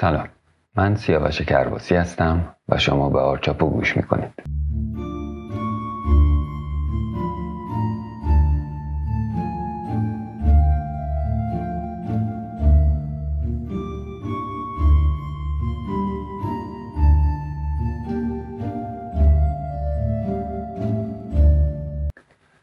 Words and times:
سلام. 0.00 0.28
من 0.76 0.94
سیاوش 0.94 1.42
کرباسی 1.42 1.94
هستم 1.94 2.54
و 2.68 2.78
شما 2.78 3.10
به 3.10 3.18
آرچاپو 3.18 3.70
گوش 3.70 3.96
می‌کنید. 3.96 4.32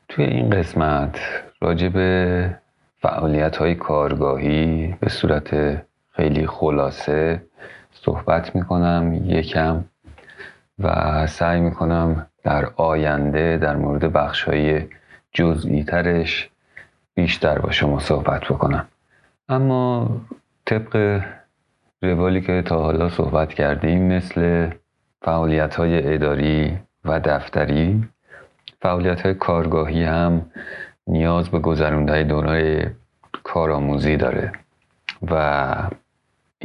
توی 0.10 0.26
این 0.26 0.50
قسمت 0.50 1.20
راجع 1.62 1.88
به 1.90 2.50
فعالیت 3.02 3.58
های 3.58 3.76
کارگاهی 3.76 4.96
به 5.00 5.10
صورت 5.10 5.56
خیلی 6.16 6.48
خلاصه 6.48 7.42
صحبت 7.92 8.56
می‌کنم 8.56 9.14
یکم 9.26 9.84
و 10.80 11.28
سعی 11.28 11.60
می‌کنم 11.60 12.28
در 12.44 12.66
آینده 12.76 13.58
در 13.58 13.76
مورد 13.76 14.14
بخش 14.14 14.44
های 14.44 14.82
جزئی 15.34 15.84
ترش 15.84 16.50
بیشتر 17.14 17.60
با 17.60 17.72
شما 17.72 18.00
صحبت 18.00 18.44
بکنم. 18.44 18.88
اما 19.50 20.10
طبق 20.66 21.22
روالی 22.02 22.42
که 22.42 22.62
تا 22.62 22.84
حالا 22.84 23.10
صحبت 23.10 23.54
کردیم 23.54 24.02
مثل 24.18 24.70
فعالیت 25.22 25.76
های 25.76 26.14
اداری 26.14 26.80
و 27.06 27.20
دفتری 27.20 28.08
فعالیت 28.82 29.22
های 29.22 29.34
کارگاهی 29.34 30.04
هم 30.04 30.52
نیاز 31.08 31.50
به 31.50 31.60
گذرونده 31.60 32.24
دوره 32.24 32.92
کارآموزی 33.44 34.18
داره 34.18 34.52
و 35.32 35.74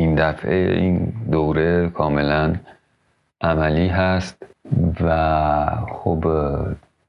این 0.01 0.15
دفعه 0.15 0.55
این 0.55 1.13
دوره 1.31 1.89
کاملا 1.89 2.55
عملی 3.41 3.89
هست 3.89 4.43
و 5.01 5.07
خب 5.93 6.25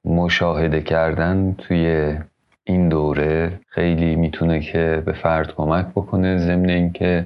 مشاهده 0.06 0.82
کردن 0.82 1.56
توی 1.58 2.16
این 2.64 2.90
دوره 2.90 3.60
خیلی 3.68 4.16
می‌تونه 4.16 4.60
که 4.60 5.04
به 5.06 5.14
فرد 5.14 5.56
کمک 5.56 5.86
بکنه. 5.86 6.38
ضمن 6.38 6.70
اینکه 6.70 7.26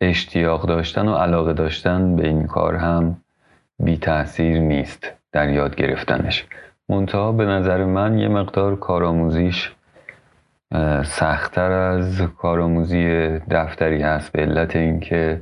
اشتیاق 0.00 0.66
داشتن 0.66 1.08
و 1.08 1.14
علاقه 1.14 1.52
داشتن 1.52 2.16
به 2.16 2.28
این 2.28 2.46
کار 2.46 2.74
هم 2.74 3.16
بی 3.78 3.96
تاثیر 3.96 4.58
نیست 4.58 5.12
در 5.32 5.48
یاد 5.48 5.76
گرفتنش. 5.76 6.46
منتها 6.88 7.32
به 7.32 7.44
نظر 7.44 7.84
من 7.84 8.18
یه 8.18 8.28
مقدار 8.28 8.76
کارآموزیش 8.76 9.75
سختتر 11.04 11.72
از 11.72 12.22
کارآموزی 12.22 13.28
دفتری 13.50 14.02
هست 14.02 14.32
به 14.32 14.42
علت 14.42 14.76
اینکه 14.76 15.40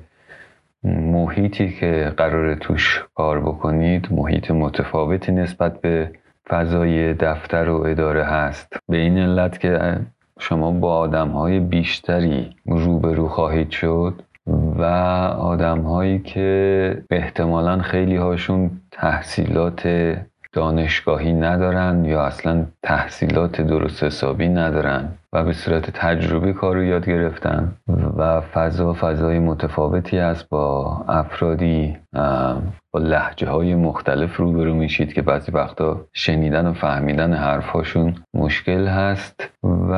محیطی 0.85 1.71
که 1.73 2.13
قرار 2.17 2.55
توش 2.55 3.05
کار 3.15 3.41
بکنید 3.41 4.09
محیط 4.11 4.51
متفاوتی 4.51 5.33
نسبت 5.33 5.81
به 5.81 6.11
فضای 6.49 7.15
دفتر 7.15 7.69
و 7.69 7.83
اداره 7.87 8.25
هست. 8.25 8.77
به 8.89 8.97
این 8.97 9.19
علت 9.19 9.61
که 9.61 9.97
شما 10.39 10.71
با 10.71 10.97
آدم 10.97 11.29
های 11.29 11.61
بیشتری 11.61 12.57
روبرو 12.67 13.29
خواهید 13.29 13.71
شد 13.71 14.23
و 14.77 14.83
آدم 15.39 15.81
هایی 15.81 16.19
که 16.19 17.03
احتمالا 17.11 17.79
خیلی 17.79 18.17
هاشون 18.17 18.71
تحصیلات 18.91 19.87
دانشگاهی 20.55 21.33
ندارن 21.33 22.05
یا 22.05 22.23
اصلا 22.23 22.67
تحصیلات 22.83 23.61
درست 23.61 24.05
حسابی 24.05 24.49
ندارن 24.49 25.09
و 25.33 25.45
به 25.45 25.53
صورت 25.53 25.91
تجربی 25.91 26.53
کار 26.53 26.75
رو 26.75 26.85
یاد 26.85 27.07
گرفتن 27.07 27.73
و 28.17 28.41
فضا 28.41 28.93
فضای 28.93 29.39
متفاوتی 29.39 30.19
است 30.19 30.49
با 30.49 30.97
افرادی 31.09 31.97
با 32.91 33.01
لحجه 33.01 33.49
های 33.49 33.75
مختلف 33.75 34.37
روبرو 34.37 34.75
میشید 34.75 35.13
که 35.13 35.23
بعضی 35.23 35.53
وقتا 35.53 36.01
شنیدن 36.13 36.67
و 36.67 36.73
فهمیدن 36.73 37.33
حرفهاشون 37.33 38.15
مشکل 38.35 38.87
هست 38.87 39.51
و 39.63 39.93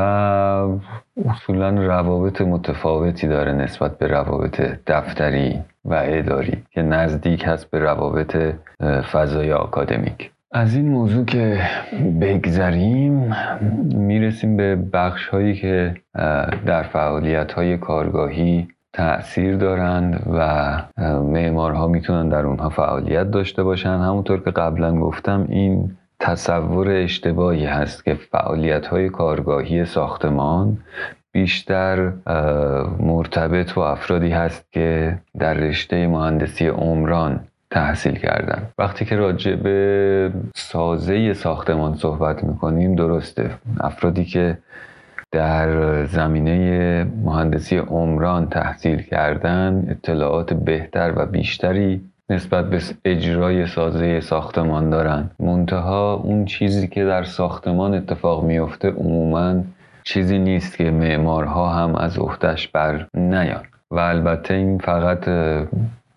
اصولا 1.26 1.68
روابط 1.70 2.40
متفاوتی 2.40 3.28
داره 3.28 3.52
نسبت 3.52 3.98
به 3.98 4.06
روابط 4.06 4.60
دفتری 4.86 5.60
و 5.84 6.02
اداری 6.06 6.62
که 6.70 6.82
نزدیک 6.82 7.44
هست 7.46 7.70
به 7.70 7.78
روابط 7.78 8.36
فضای 9.12 9.52
آکادمیک. 9.52 10.30
از 10.52 10.74
این 10.74 10.88
موضوع 10.88 11.24
که 11.24 11.60
بگذریم 12.20 13.34
می‌رسیم 13.94 14.56
به 14.56 14.76
بخش 14.76 15.28
هایی 15.28 15.54
که 15.54 15.94
در 16.66 16.82
فعالیت 16.82 17.52
های 17.52 17.78
کارگاهی 17.78 18.68
تأثیر 18.92 19.56
دارند 19.56 20.22
و 20.34 20.82
معمارها 21.22 21.88
می‌تونن 21.88 22.28
در 22.28 22.46
اونها 22.46 22.68
فعالیت 22.68 23.30
داشته 23.30 23.62
باشن. 23.62 23.98
همونطور 23.98 24.40
که 24.40 24.50
قبلا 24.50 25.00
گفتم 25.00 25.46
این 25.48 25.96
تصور 26.20 26.90
اشتباهی 26.90 27.64
هست 27.64 28.04
که 28.04 28.14
فعالیت 28.14 28.86
های 28.86 29.08
کارگاهی 29.08 29.84
ساختمان 29.84 30.78
بیشتر 31.32 32.12
مرتبط 33.00 33.74
با 33.74 33.90
افرادی 33.90 34.30
هست 34.30 34.72
که 34.72 35.18
در 35.38 35.54
رشته 35.54 36.06
مهندسی 36.06 36.66
عمران 36.66 37.40
تحصیل 37.70 38.14
کردن. 38.14 38.62
وقتی 38.78 39.04
که 39.04 39.16
راجع 39.16 39.54
به 39.54 40.30
سازه 40.54 41.32
ساختمان 41.32 41.94
صحبت 41.94 42.44
می‌کنیم 42.44 42.94
درسته. 42.94 43.50
افرادی 43.80 44.24
که 44.24 44.58
در 45.32 46.04
زمینه 46.04 47.04
مهندسی 47.24 47.78
عمران 47.78 48.48
تحصیل 48.48 49.02
کردن 49.02 49.86
اطلاعات 49.90 50.52
بهتر 50.52 51.12
و 51.16 51.26
بیشتری 51.26 52.00
نسبت 52.30 52.70
به 52.70 52.80
اجرای 53.04 53.66
سازه 53.66 54.20
ساختمان 54.20 54.90
دارن. 54.90 55.30
منتها 55.40 56.14
اون 56.14 56.44
چیزی 56.44 56.88
که 56.88 57.04
در 57.04 57.24
ساختمان 57.24 57.94
اتفاق 57.94 58.44
میفته 58.44 58.90
عموما 58.90 59.62
چیزی 60.04 60.38
نیست 60.38 60.76
که 60.76 60.90
معمارها 60.90 61.68
هم 61.68 61.94
از 61.94 62.18
اختش 62.18 62.68
بر 62.68 63.06
نیان. 63.14 63.62
و 63.90 63.98
البته 63.98 64.54
این 64.54 64.78
فقط 64.78 65.28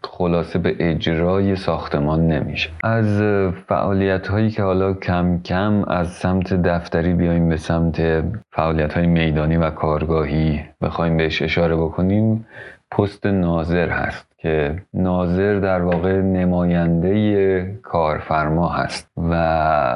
خلاصه 0.04 0.60
به 0.60 0.76
اجرای 0.80 1.56
ساختمان 1.56 2.28
نمیشه. 2.28 2.70
از 2.84 3.22
فعالیت 3.68 4.28
هایی 4.28 4.50
که 4.50 4.64
حالا 4.64 4.94
کم 4.94 5.40
کم 5.46 5.84
از 5.88 6.08
سمت 6.08 6.54
دفتری 6.54 7.14
بیایم 7.14 7.50
به 7.50 7.58
سمت 7.58 8.24
فعالیت 8.52 8.94
های 8.94 9.08
میدانی 9.08 9.58
و 9.58 9.70
کارگاهی 9.70 10.62
بخوایم 10.82 11.18
بهش 11.18 11.42
اشاره 11.42 11.76
بکنیم 11.76 12.46
پست 12.92 13.26
ناظر 13.26 13.90
هست 13.90 14.28
که 14.38 14.82
ناظر 14.94 15.60
در 15.60 15.82
واقع 15.82 16.22
نماینده 16.22 17.80
کارفرما 17.84 18.70
هست 18.70 19.08
و 19.30 19.96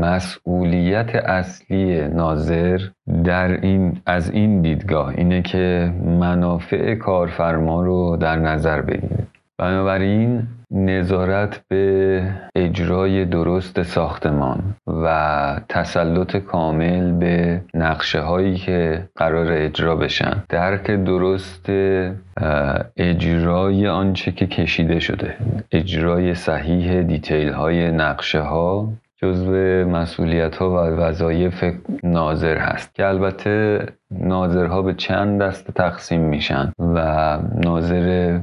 مسئولیت 0.00 1.14
اصلی 1.14 2.08
ناظر 2.08 2.80
در 3.24 3.60
این 3.60 4.00
از 4.06 4.30
این 4.30 4.62
دیدگاه 4.62 5.08
اینه 5.08 5.42
که 5.42 5.92
منافع 6.04 6.94
کارفرما 6.94 7.82
رو 7.82 8.16
در 8.16 8.36
نظر 8.36 8.80
بگیره. 8.82 9.26
بنابراین 9.58 10.42
نظارت 10.70 11.60
به 11.68 12.22
اجرای 12.54 13.24
درست 13.24 13.82
ساختمان 13.82 14.74
و 14.86 15.60
تسلط 15.68 16.36
کامل 16.36 17.12
به 17.12 17.60
نقشه 17.74 18.20
هایی 18.20 18.56
که 18.56 19.08
قرار 19.16 19.52
اجرا 19.52 19.96
بشن 19.96 20.42
درک 20.48 20.90
درست 20.90 21.66
اجرای 22.96 23.88
آنچه 23.88 24.32
که 24.32 24.46
کشیده 24.46 24.98
شده 24.98 25.34
اجرای 25.72 26.34
صحیح 26.34 27.02
دیتیل 27.02 27.52
های 27.52 27.90
نقشه 27.90 28.40
ها 28.40 28.88
جزو 29.22 29.52
مسئولیت 29.88 30.56
ها 30.56 30.70
و 30.70 30.76
وظایف 30.76 31.64
ناظر 32.02 32.56
هست 32.56 32.94
که 32.94 33.06
البته 33.06 33.86
ناظرها 34.10 34.82
به 34.82 34.94
چند 34.94 35.42
دست 35.42 35.70
تقسیم 35.70 36.20
میشن 36.20 36.72
و 36.78 37.38
ناظر 37.64 38.38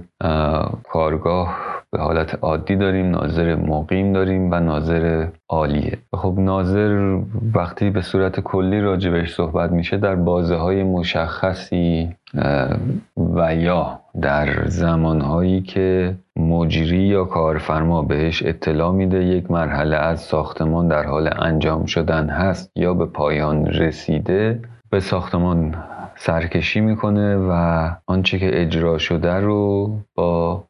کارگاه 0.83 1.75
به 1.91 2.01
حالت 2.01 2.39
عادی 2.41 2.75
داریم 2.75 3.11
ناظر 3.11 3.55
مقیم 3.55 4.13
داریم 4.13 4.51
و 4.51 4.59
ناظر 4.59 5.27
عالیه. 5.49 5.97
خب 6.13 6.35
ناظر 6.37 7.19
وقتی 7.53 7.89
به 7.89 8.01
صورت 8.01 8.39
کلی 8.39 8.81
راجبش 8.81 9.33
صحبت 9.33 9.71
میشه 9.71 9.97
در 9.97 10.15
بازه 10.15 10.55
های 10.55 10.83
مشخصی 10.83 12.15
و 13.17 13.55
یا 13.55 13.99
در 14.21 14.67
زمانهایی 14.67 15.61
که 15.61 16.15
مجری 16.35 17.03
یا 17.03 17.25
کارفرما 17.25 18.01
بهش 18.01 18.43
اطلاع 18.43 18.91
میده 18.91 19.25
یک 19.25 19.51
مرحله 19.51 19.95
از 19.95 20.21
ساختمان 20.21 20.87
در 20.87 21.03
حال 21.03 21.29
انجام 21.39 21.85
شدن 21.85 22.29
هست 22.29 22.71
یا 22.75 22.93
به 22.93 23.05
پایان 23.05 23.65
رسیده 23.65 24.59
به 24.89 24.99
ساختمان 24.99 25.75
سرکشی 26.15 26.81
می‌کنه 26.81 27.35
و 27.35 27.89
آنچه 28.05 28.39
که 28.39 28.61
اجرا 28.61 28.97
شده 28.97 29.33
رو 29.33 29.97
با 30.15 30.63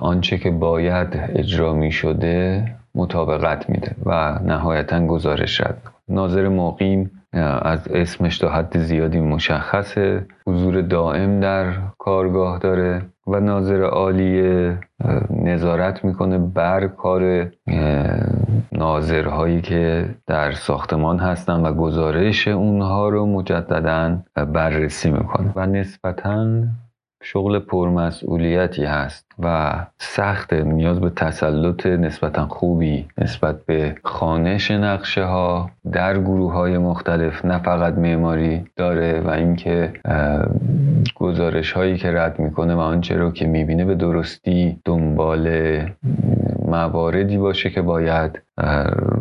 آنچه 0.00 0.38
که 0.38 0.50
باید 0.50 1.08
اجرا 1.34 1.74
می 1.74 1.92
شده 1.92 2.64
مطابقت 2.94 3.70
میده 3.70 3.94
و 4.06 4.38
نهایتا 4.44 5.06
گزارش 5.06 5.60
رد 5.60 5.82
ناظر 6.08 6.48
مقیم 6.48 7.19
از 7.62 7.88
اسمش 7.88 8.38
تا 8.38 8.48
حد 8.48 8.78
زیادی 8.78 9.20
مشخصه. 9.20 10.26
حضور 10.46 10.80
دائم 10.80 11.40
در 11.40 11.72
کارگاه 11.98 12.58
داره 12.58 13.02
و 13.26 13.40
ناظر 13.40 13.82
عالی 13.82 14.72
نظارت 15.30 16.04
می‌کنه 16.04 16.38
بر 16.38 16.86
کار 16.86 17.52
ناظرهایی 18.72 19.60
که 19.60 20.08
در 20.26 20.52
ساختمان 20.52 21.18
هستن 21.18 21.60
و 21.60 21.72
گزارش 21.72 22.48
اونها 22.48 23.08
رو 23.08 23.26
مجددا 23.26 24.18
بررسی 24.34 25.10
می‌کنه 25.10 25.52
و 25.56 25.66
نسبتاً 25.66 26.46
شغل 27.22 27.58
پرمسئولیتی 27.58 28.84
هست 28.84 29.26
و 29.38 29.72
سخت 29.98 30.52
نیاز 30.52 31.00
به 31.00 31.10
تسلط 31.10 31.86
نسبتا 31.86 32.46
خوبی 32.46 33.06
نسبت 33.18 33.66
به 33.66 33.94
خانش 34.04 34.70
نقشه 34.70 35.24
ها 35.24 35.70
در 35.92 36.18
گروه 36.18 36.52
های 36.52 36.78
مختلف 36.78 37.44
نه 37.44 37.58
فقط 37.58 37.94
معماری 37.94 38.64
داره 38.76 39.20
و 39.20 39.30
اینکه 39.30 39.92
گزارش 41.14 41.72
هایی 41.72 41.96
که 41.96 42.12
رد 42.12 42.38
می‌کنه 42.38 42.74
و 42.74 42.78
آنچه 42.78 43.16
رو 43.16 43.30
که 43.30 43.46
می‌بینه 43.46 43.84
به 43.84 43.94
درستی 43.94 44.78
دنبال 44.84 45.48
مواردی 46.70 47.38
باشه 47.38 47.70
که 47.70 47.82
باید 47.82 48.42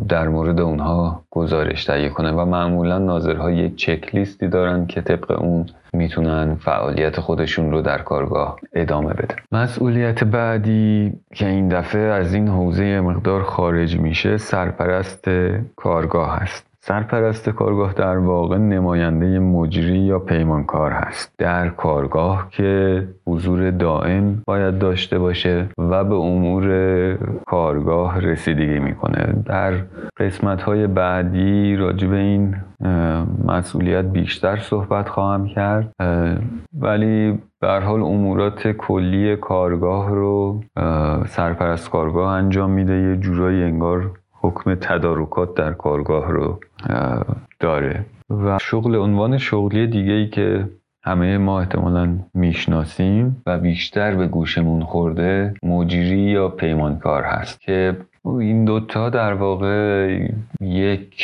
در 0.10 0.28
مورد 0.28 0.60
اونها 0.60 1.24
گزارش 1.30 1.86
تهیه 1.86 2.10
کنه 2.10 2.32
و 2.32 2.46
معمولا 2.46 2.98
ناظرها 2.98 3.52
یک 3.52 3.76
چک 3.76 4.16
لیستی 4.16 4.48
دارن 4.48 4.88
که 4.88 5.02
طبق 5.02 5.42
اون 5.42 5.66
می‌تونن 5.94 6.56
فعالیت 6.56 7.20
خودشون 7.20 7.72
رو 7.72 7.82
در 7.82 7.98
کارگاه 7.98 8.60
ادامه 8.74 9.14
بده 9.14 9.36
مسئولیت 9.52 10.24
بعدی 10.24 11.14
که 11.36 11.48
این 11.48 11.70
دفعه 11.70 12.02
از 12.02 12.34
این 12.34 12.48
حوزه 12.48 13.02
مقدار 13.02 13.44
خارج 13.44 14.00
میشه 14.00 14.38
سرپرست 14.38 15.30
کارگاه 15.76 16.40
هست 16.40 16.69
سرپرست 16.82 17.50
کارگاه 17.50 17.94
در 17.94 18.18
واقع 18.18 18.58
نماینده 18.58 19.40
مجری 19.40 20.00
یا 20.00 20.20
پیمانکار 20.20 20.92
هست. 20.92 21.34
در 21.38 21.70
کارگاه 21.70 22.48
که 22.52 23.04
حضور 23.28 23.72
دائم 23.72 24.42
باید 24.48 24.80
داشته 24.80 25.20
باشه 25.20 25.70
و 25.78 26.04
به 26.04 26.16
امور 26.16 26.68
کارگاه 27.48 28.20
رسیدگی 28.20 28.80
می‌کنه. 28.80 29.34
در 29.46 29.74
قسمت 30.18 30.62
های 30.62 30.88
بعدی 30.88 31.76
راجع 31.76 32.08
به 32.08 32.18
این 32.18 32.56
مسئولیت 33.46 34.06
بیشتر 34.06 34.58
صحبت 34.58 35.10
خواهم 35.10 35.48
کرد. 35.48 35.92
ولی 36.80 37.40
به 37.62 37.68
حال 37.68 38.02
امورات 38.02 38.68
کلی 38.68 39.36
کارگاه 39.36 40.10
رو 40.10 40.64
سرپرست 41.28 41.90
کارگاه 41.90 42.34
انجام 42.34 42.70
میده. 42.70 42.94
یه 42.94 43.16
جورایی 43.16 43.64
انگار 43.64 44.12
حکم 44.42 44.76
تدارکات 44.76 45.56
در 45.56 45.74
کارگاه 45.74 46.32
رو 46.32 46.60
داره. 47.60 48.06
و 48.30 48.58
شغل 48.62 48.96
عنوان 48.96 49.38
شغلی 49.38 49.88
دیگه 49.88 50.14
ای 50.14 50.30
که 50.30 50.70
همه 51.04 51.38
ما 51.38 51.60
احتمالا 51.60 52.20
می‌شناسیم 52.34 53.42
و 53.46 53.60
بیشتر 53.60 54.16
به 54.16 54.28
گوشمون 54.28 54.84
خورده 54.84 55.54
مجری 55.64 56.20
یا 56.20 56.50
پیمانکار 56.50 57.24
هست 57.24 57.62
که 57.62 57.98
این 58.26 58.66
دوتا 58.66 59.10
در 59.10 59.34
واقع 59.34 60.18
یک 60.62 61.24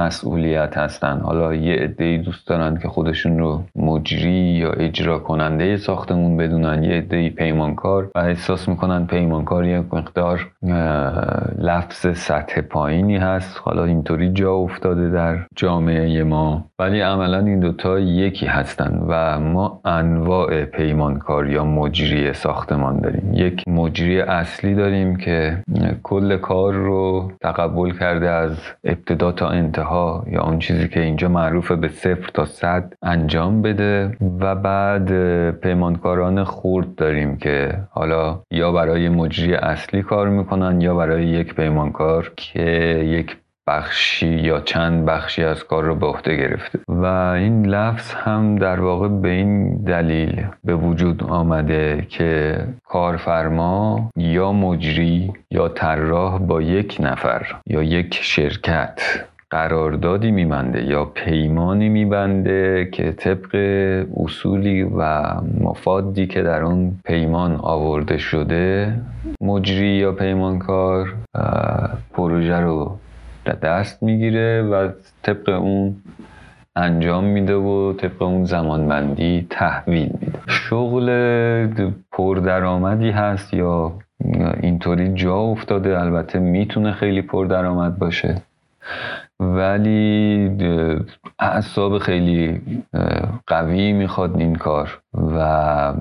مسئولیت 0.00 0.76
هستن. 0.76 1.20
حالا 1.20 1.54
یه 1.54 1.74
عده 1.74 2.18
دوست 2.18 2.48
دارن 2.48 2.78
که 2.82 2.88
خودشون 2.88 3.38
رو 3.38 3.62
مجری 3.76 4.40
یا 4.62 4.70
اجرا 4.72 5.18
کننده 5.18 5.76
ساختمون 5.76 6.36
بدونن. 6.36 6.84
یه 6.84 6.94
عده 6.94 7.30
پیمانکار 7.30 8.10
و 8.14 8.18
احساس 8.18 8.68
می‌کنن 8.68 9.06
پیمانکار 9.06 9.64
یک 9.64 9.84
مقدار 9.92 10.36
لفظ 11.58 12.18
سطح 12.18 12.60
پایینی 12.60 13.16
هست. 13.16 13.60
حالا 13.64 13.84
اینطوری 13.84 14.32
جا 14.32 14.52
افتاده 14.52 15.10
در 15.10 15.38
جامعه 15.56 16.24
ما. 16.24 16.64
ولی 16.78 17.00
عملا 17.00 17.38
این 17.38 17.60
دوتا 17.60 17.98
یکی 17.98 18.46
هستن 18.46 18.92
و 19.08 19.40
ما 19.40 19.80
انواع 19.84 20.64
پیمانکار 20.64 21.48
یا 21.48 21.64
مجری 21.64 22.32
ساختمان 22.32 23.00
داریم. 23.00 23.30
یک 23.34 23.68
مجری 23.68 24.20
اصلی 24.20 24.74
داریم 24.74 25.16
که 25.16 25.62
کل 26.02 26.36
کار 26.36 26.72
رو 26.72 27.32
تقبل 27.42 27.90
کرده 28.00 28.28
از 28.28 28.52
ابتدا 28.84 29.32
تا 29.32 29.48
انتها. 29.48 29.89
یا 30.26 30.42
اون 30.42 30.58
چیزی 30.58 30.88
که 30.88 31.00
اینجا 31.00 31.28
معروف 31.28 31.72
به 31.72 31.88
صفر 31.88 32.30
تا 32.34 32.44
صد 32.44 32.94
انجام 33.02 33.62
بده 33.62 34.16
و 34.40 34.54
بعد 34.54 35.10
پیمانکاران 35.50 36.44
خورد 36.44 36.94
داریم 36.94 37.36
که 37.36 37.78
حالا 37.90 38.42
یا 38.50 38.72
برای 38.72 39.08
مجری 39.08 39.54
اصلی 39.54 40.02
کار 40.02 40.28
می‌کنن 40.28 40.80
یا 40.80 40.94
برای 40.94 41.26
یک 41.26 41.54
پیمانکار 41.54 42.32
که 42.36 42.62
یک 43.04 43.36
بخشی 43.70 44.28
یا 44.28 44.60
چند 44.60 45.06
بخشی 45.06 45.44
از 45.44 45.64
کار 45.64 45.84
رو 45.84 45.94
به 45.94 46.06
عهده 46.06 46.36
گرفته. 46.36 46.78
و 46.88 47.04
این 47.04 47.66
لفظ 47.66 48.14
هم 48.14 48.56
در 48.56 48.80
واقع 48.80 49.08
به 49.08 49.28
این 49.28 49.76
دلیل 49.84 50.46
به 50.64 50.74
وجود 50.74 51.24
آمده 51.24 52.06
که 52.08 52.58
کارفرما 52.84 54.10
یا 54.16 54.52
مجری 54.52 55.32
یا 55.50 55.68
طراح 55.68 56.38
با 56.38 56.62
یک 56.62 56.96
نفر 57.00 57.46
یا 57.66 57.82
یک 57.82 58.18
شرکت 58.22 59.00
قراردادی 59.50 60.30
میبنده 60.30 60.82
یا 60.84 61.04
پیمانی 61.04 61.88
میبنده 61.88 62.88
که 62.92 63.12
طبق 63.12 63.56
اصولی 64.16 64.82
و 64.82 65.22
مفادی 65.60 66.26
که 66.26 66.42
در 66.42 66.62
اون 66.62 66.98
پیمان 67.04 67.56
آورده 67.56 68.18
شده 68.18 68.94
مجری 69.40 69.88
یا 69.88 70.12
پیمانکار 70.12 71.14
پروژه 72.12 72.56
رو 72.56 72.98
دست 73.62 74.02
می‌گیره 74.02 74.62
و 74.62 74.88
طبق 75.22 75.48
اون 75.48 75.96
انجام 76.76 77.24
میده 77.24 77.54
و 77.54 77.92
طبق 77.92 78.22
اون 78.22 78.44
زمانبندی 78.44 79.46
تحویل 79.50 80.10
میده. 80.20 80.38
شغل 80.48 81.08
پردرآمدی 82.12 83.10
هست 83.10 83.54
یا 83.54 83.92
اینطوری 84.60 85.14
جا 85.14 85.36
افتاده؟ 85.36 86.00
البته 86.00 86.38
می‌تونه 86.38 86.92
خیلی 86.92 87.22
پردرآمد 87.22 87.98
باشه. 87.98 88.42
ولی 89.40 90.50
اعصاب 91.38 91.98
خیلی 91.98 92.60
قوی 93.46 93.92
می‌خواد 93.92 94.36
این 94.40 94.54
کار 94.54 95.00
و 95.14 95.94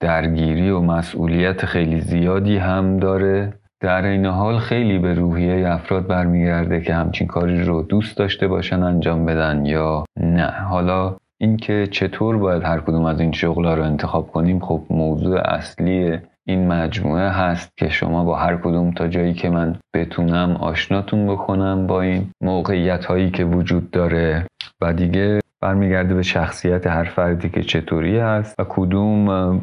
درگیری 0.00 0.70
و 0.70 0.80
مسئولیت 0.80 1.66
خیلی 1.66 2.00
زیادی 2.00 2.56
هم 2.56 2.96
داره. 2.96 3.52
در 3.80 4.04
این 4.04 4.26
حال 4.26 4.58
خیلی 4.58 4.98
به 4.98 5.14
روحیه 5.14 5.68
افراد 5.68 6.06
برمیگرده 6.06 6.80
که 6.80 6.94
همچین 6.94 7.26
کاری 7.26 7.64
رو 7.64 7.82
دوست 7.82 8.16
داشته 8.16 8.48
باشن 8.48 8.82
انجام 8.82 9.26
بدن 9.26 9.66
یا 9.66 10.04
نه. 10.20 10.50
حالا 10.50 11.16
اینکه 11.40 11.88
چطور 11.90 12.36
باید 12.36 12.62
هر 12.62 12.80
کدوم 12.80 13.04
از 13.04 13.20
این 13.20 13.32
شغلا 13.32 13.74
رو 13.74 13.82
انتخاب 13.82 14.32
کنیم 14.32 14.60
خب 14.60 14.82
موضوع 14.90 15.40
اصلی 15.44 16.18
این 16.48 16.68
مجموعه 16.68 17.28
هست 17.28 17.76
که 17.76 17.88
شما 17.88 18.24
با 18.24 18.36
هر 18.36 18.56
کدوم 18.56 18.90
تا 18.90 19.08
جایی 19.08 19.34
که 19.34 19.50
من 19.50 19.76
بتونم 19.94 20.56
آشناتون 20.56 21.26
بکنم 21.26 21.86
با 21.86 22.02
این 22.02 22.30
موقعیت 22.42 23.04
هایی 23.04 23.30
که 23.30 23.44
وجود 23.44 23.90
داره. 23.90 24.46
و 24.80 24.92
دیگه 24.92 25.40
برمیگرده 25.60 26.14
به 26.14 26.22
شخصیت 26.22 26.86
هر 26.86 27.04
فردی 27.04 27.48
که 27.48 27.62
چطوری 27.62 28.18
هست 28.18 28.60
و 28.60 28.64
کدوم 28.68 29.60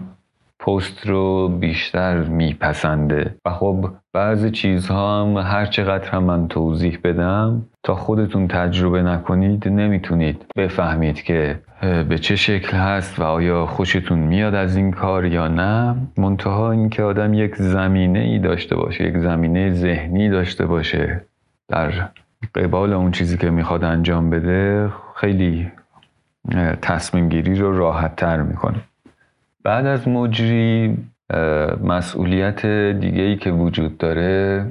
پست 0.60 1.08
رو 1.08 1.48
بیشتر 1.48 2.18
میپسنده. 2.18 3.36
و 3.46 3.50
خب 3.50 3.90
بعضی 4.14 4.52
چیزها 4.52 5.22
هم 5.22 5.38
هر 5.38 5.66
چقدر 5.66 6.10
هم 6.10 6.24
من 6.24 6.48
توضیح 6.48 7.00
بدم 7.04 7.66
تا 7.84 7.96
خودتون 7.96 8.48
تجربه 8.48 9.02
نکنید 9.02 9.68
نمی‌تونید 9.68 10.46
بفهمید 10.56 11.22
که 11.22 11.60
به 11.82 12.18
چه 12.18 12.36
شکل 12.36 12.78
هست 12.78 13.20
و 13.20 13.24
آیا 13.24 13.66
خوشتون 13.66 14.20
میاد 14.20 14.56
از 14.56 14.76
این 14.76 14.92
کار 14.92 15.26
یا 15.26 15.48
نه. 15.48 15.96
منتها 16.18 16.72
اینکه 16.72 17.04
آدم 17.04 17.34
یک 17.34 17.56
زمینه 17.56 18.20
ای 18.20 18.40
داشته 18.40 18.76
باشه 18.76 19.04
یک 19.04 19.18
زمینه 19.18 19.74
ذهنی 19.74 20.30
داشته 20.30 20.66
باشه 20.66 21.26
در 21.68 21.92
قبال 22.56 22.94
اون 22.94 23.12
چیزی 23.12 23.38
که 23.38 23.50
می‌خواد 23.50 23.84
انجام 23.84 24.30
بده 24.30 24.90
خیلی 25.16 25.72
تصمیم 26.82 27.30
گیری 27.30 27.56
رو 27.56 27.78
راحت 27.78 28.16
تر 28.16 28.42
می‌کنه. 28.42 28.82
بعد 29.70 29.86
از 29.86 30.08
مجری 30.08 30.98
مسئولیت 31.84 32.66
دیگه 33.00 33.24
ای 33.24 33.36
که 33.36 33.52
وجود 33.52 33.98
داره 33.98 34.66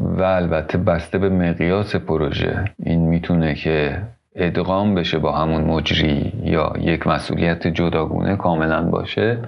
و 0.00 0.22
البته 0.22 0.78
بسته 0.78 1.18
به 1.18 1.28
مقیاس 1.28 1.96
پروژه 1.96 2.64
این 2.82 3.00
می‌تونه 3.00 3.54
که 3.54 4.02
ادغام 4.36 4.94
بشه 4.94 5.18
با 5.18 5.32
همون 5.32 5.64
مجری 5.64 6.32
یا 6.44 6.72
یک 6.80 7.06
مسئولیت 7.06 7.66
جداگونه 7.66 8.36
کاملا 8.36 8.82
باشه 8.82 9.38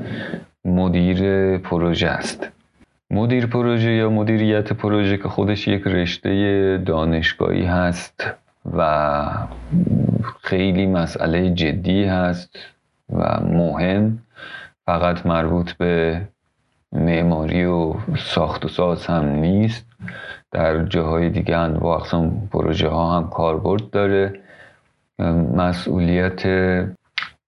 مدیر 0.65 1.59
پروژه 1.59 2.09
است. 2.09 2.49
مدیر 3.11 3.47
پروژه 3.47 3.91
یا 3.91 4.11
مدیریت 4.11 4.73
پروژه 4.73 5.17
که 5.17 5.29
خودش 5.29 5.69
یک 5.69 5.83
رشته 5.87 6.83
دانشگاهی 6.87 7.65
هست 7.65 8.27
و 8.77 9.21
خیلی 10.43 10.87
مسئله 10.87 11.51
جدی 11.51 12.05
هست 12.05 12.59
و 13.13 13.41
مهم. 13.41 14.19
فقط 14.89 15.27
مربوط 15.27 15.73
به 15.73 16.21
معماری 16.93 17.65
و 17.65 17.95
ساخت 18.19 18.65
و 18.65 18.69
ساز 18.69 19.07
هم 19.07 19.25
نیست. 19.25 19.87
در 20.53 20.85
جاهای 20.85 21.31
دیگه 21.31 21.57
انواع 21.57 21.97
اقسام 22.01 22.49
پروژه 22.53 22.89
ها 22.89 23.17
هم 23.17 23.31
کاربرد 23.31 23.91
داره. 23.91 24.41
مسئولیت 25.55 26.43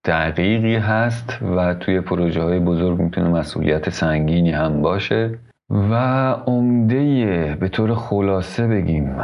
دقیقی 0.05 0.77
هست 0.77 1.39
و 1.57 1.75
توی 1.75 2.01
پروژه 2.01 2.43
های 2.43 2.59
بزرگ 2.59 2.99
می‌تونه 2.99 3.29
مسئولیت 3.29 3.91
سنگینی 3.91 4.51
هم 4.51 4.83
باشه. 4.83 5.39
و 5.71 5.95
عمده 6.33 7.57
به 7.61 7.69
طور 7.69 7.95
خلاصه 7.95 8.67
بگیم 8.67 9.17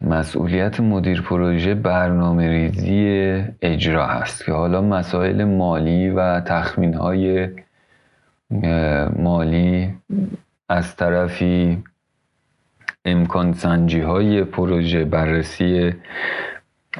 مسئولیت 0.00 0.80
مدیر 0.80 1.22
پروژه 1.22 1.74
برنامه 1.74 2.48
ریزی 2.48 3.44
اجرا 3.62 4.06
هست 4.06 4.44
که 4.44 4.52
حالا 4.52 4.82
مسائل 4.82 5.44
مالی 5.44 6.10
و 6.10 6.40
تخمین 6.40 6.94
های 6.94 7.48
مالی 9.16 9.94
از 10.68 10.96
طرفی 10.96 11.84
امکان 13.04 13.52
سنجی 13.52 14.00
های 14.00 14.44
پروژه 14.44 15.04
بررسی 15.04 15.94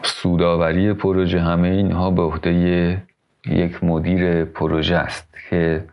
سوداوری 0.02 0.92
پروژه 0.92 1.40
همه 1.40 1.68
اینها 1.68 2.10
به 2.10 2.22
عهده 2.22 3.02
یک 3.46 3.84
مدیر 3.84 4.44
پروژه 4.44 4.96
است 4.96 5.34
که 5.50 5.84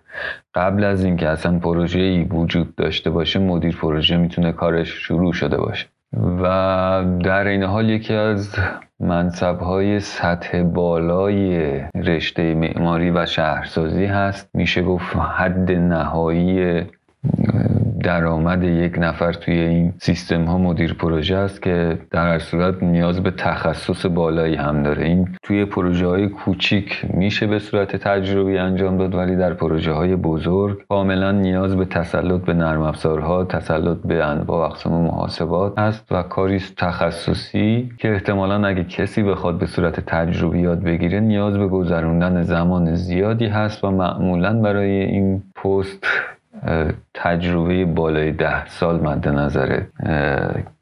قبل 0.55 0.83
از 0.83 1.03
اینکه 1.05 1.29
اصلا 1.29 1.59
پروژه 1.59 1.99
ای 1.99 2.23
وجود 2.23 2.75
داشته 2.75 3.09
باشه 3.09 3.39
مدیر 3.39 3.75
پروژه 3.75 4.17
می‌تونه 4.17 4.51
کارش 4.51 4.89
شروع 4.89 5.33
شده 5.33 5.57
باشه. 5.57 5.87
و 6.17 6.43
در 7.23 7.47
این 7.47 7.63
حال 7.63 7.89
یکی 7.89 8.13
از 8.13 8.55
منصب 8.99 9.59
های 9.59 9.99
سطح 9.99 10.63
بالای 10.63 11.79
رشته 11.95 12.55
معماری 12.55 13.11
و 13.11 13.25
شهرسازی 13.25 14.05
هست. 14.05 14.49
میشه 14.53 14.83
گفت 14.83 15.15
حد 15.15 15.71
نهایی 15.71 16.81
درآمد 18.03 18.63
یک 18.63 18.95
نفر 18.97 19.33
توی 19.33 19.59
این 19.59 19.93
سیستم 19.97 20.45
ها 20.45 20.57
مدیر 20.57 20.93
پروژه 20.93 21.35
است 21.35 21.61
که 21.61 21.99
در 22.11 22.27
هر 22.27 22.39
صورت 22.39 22.83
نیاز 22.83 23.23
به 23.23 23.31
تخصص 23.31 24.05
بالایی 24.05 24.55
هم 24.55 24.83
داره. 24.83 25.05
این 25.05 25.29
توی 25.43 25.65
پروژه 25.65 26.07
های 26.07 26.29
کوچیک 26.29 27.05
میشه 27.13 27.47
به 27.47 27.59
صورت 27.59 27.95
تجربی 27.95 28.57
انجام 28.57 28.97
داد 28.97 29.15
ولی 29.15 29.35
در 29.35 29.53
پروژه 29.53 29.91
های 29.91 30.15
بزرگ 30.15 30.87
کاملا 30.89 31.31
نیاز 31.31 31.77
به 31.77 31.85
تسلط 31.85 32.41
به 32.41 32.53
نرم 32.53 32.81
افزارها 32.81 33.43
تسلط 33.43 33.97
به 33.97 34.23
انواع 34.25 34.69
اقسام 34.69 35.01
محاسبات 35.01 35.79
هست 35.79 36.11
و 36.11 36.23
کاری 36.23 36.59
تخصصی 36.77 37.91
که 37.97 38.13
احتمالا 38.13 38.67
اگه 38.67 38.83
کسی 38.83 39.23
بخواد 39.23 39.57
به 39.57 39.65
صورت 39.65 39.99
تجربی 39.99 40.59
یاد 40.59 40.83
بگیره 40.83 41.19
نیاز 41.19 41.57
به 41.57 41.67
گذروندن 41.67 42.41
زمان 42.41 42.95
زیادی 42.95 43.45
هست 43.45 43.83
و 43.83 43.91
معمولا 43.91 44.53
برای 44.61 44.91
این 44.91 45.43
پست 45.55 46.05
تجربه 47.13 47.85
بالای 47.85 48.31
ده 48.31 48.67
سال 48.67 48.99
مد 48.99 49.27
نظر 49.27 49.81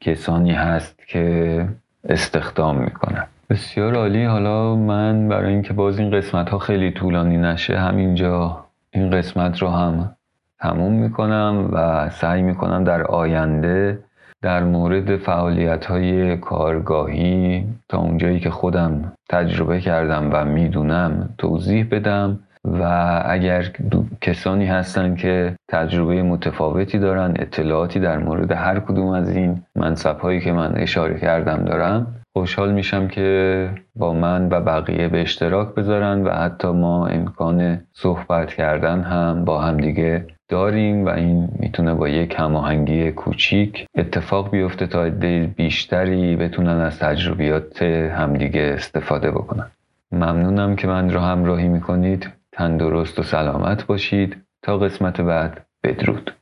کسانی 0.00 0.52
هست 0.52 0.98
که 1.08 1.66
استخدام 2.08 2.78
می‌کنن. 2.78 3.24
بسیار 3.50 3.94
عالی. 3.94 4.24
حالا 4.24 4.76
من 4.76 5.28
برای 5.28 5.52
اینکه 5.52 5.72
باز 5.72 5.98
این 5.98 6.10
قسمت 6.10 6.50
ها 6.50 6.58
خیلی 6.58 6.90
طولانی 6.90 7.36
نشه 7.36 7.78
همینجا 7.78 8.64
این 8.90 9.10
قسمت 9.10 9.62
رو 9.62 9.68
هم 9.68 10.16
تموم 10.60 10.92
می‌کنم 10.92 11.68
و 11.72 12.10
سعی 12.10 12.42
می‌کنم 12.42 12.84
در 12.84 13.02
آینده 13.02 13.98
در 14.42 14.64
مورد 14.64 15.16
فعالیت 15.16 15.84
های 15.84 16.36
کارگاهی 16.36 17.66
تا 17.88 17.98
اونجایی 17.98 18.40
که 18.40 18.50
خودم 18.50 19.12
تجربه 19.28 19.80
کردم 19.80 20.30
و 20.32 20.44
می‌دونم 20.44 21.28
توضیح 21.38 21.86
بدم. 21.90 22.38
و 22.64 22.82
اگر 23.26 23.66
کسانی 24.20 24.66
هستن 24.66 25.14
که 25.14 25.56
تجربه 25.68 26.22
متفاوتی 26.22 26.98
دارن 26.98 27.34
اطلاعاتی 27.38 28.00
در 28.00 28.18
مورد 28.18 28.52
هر 28.52 28.80
کدوم 28.80 29.08
از 29.08 29.36
این 29.36 29.62
منصب 29.74 30.18
هایی 30.18 30.40
که 30.40 30.52
من 30.52 30.72
اشاره 30.76 31.20
کردم 31.20 31.64
دارم 31.64 32.06
خوشحال 32.32 32.72
میشم 32.72 33.08
که 33.08 33.68
با 33.96 34.12
من 34.12 34.48
و 34.48 34.60
بقیه 34.60 35.08
به 35.08 35.20
اشتراک 35.20 35.74
بذارن 35.74 36.22
و 36.22 36.30
حتی 36.30 36.68
ما 36.68 37.06
امکان 37.06 37.80
صحبت 37.92 38.54
کردن 38.54 39.00
هم 39.00 39.44
با 39.44 39.60
همدیگه 39.60 40.26
داریم 40.48 41.06
و 41.06 41.08
این 41.08 41.48
می‌تونه 41.58 41.94
با 41.94 42.08
یک 42.08 42.34
هماهنگی 42.38 43.12
کوچیک 43.12 43.86
اتفاق 43.96 44.50
بیفته 44.50 44.86
تا 44.86 45.04
عده 45.04 45.54
بیشتری 45.56 46.36
بتونن 46.36 46.80
از 46.80 46.98
تجربیات 46.98 47.82
همدیگه 47.82 48.72
استفاده 48.74 49.30
بکنن. 49.30 49.70
ممنونم 50.12 50.76
که 50.76 50.86
من 50.86 51.10
رو 51.10 51.20
همراهی 51.20 51.68
می‌کنید. 51.68 52.30
تندرست 52.52 53.18
و 53.18 53.22
سلامت 53.22 53.86
باشید. 53.86 54.36
تا 54.62 54.78
قسمت 54.78 55.20
بعد 55.20 55.66
بدرود. 55.84 56.41